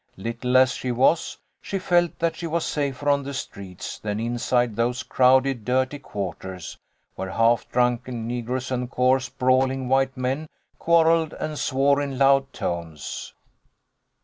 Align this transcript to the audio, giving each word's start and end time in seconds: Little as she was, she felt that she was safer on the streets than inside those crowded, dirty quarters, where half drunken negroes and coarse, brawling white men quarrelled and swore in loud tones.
Little 0.17 0.57
as 0.57 0.71
she 0.71 0.91
was, 0.91 1.37
she 1.61 1.77
felt 1.77 2.17
that 2.17 2.35
she 2.35 2.47
was 2.47 2.65
safer 2.65 3.07
on 3.07 3.21
the 3.21 3.35
streets 3.35 3.99
than 3.99 4.19
inside 4.19 4.75
those 4.75 5.03
crowded, 5.03 5.63
dirty 5.63 5.99
quarters, 5.99 6.75
where 7.13 7.29
half 7.29 7.69
drunken 7.69 8.25
negroes 8.25 8.71
and 8.71 8.89
coarse, 8.89 9.29
brawling 9.29 9.87
white 9.89 10.17
men 10.17 10.49
quarrelled 10.79 11.33
and 11.33 11.59
swore 11.59 12.01
in 12.01 12.17
loud 12.17 12.51
tones. 12.51 13.35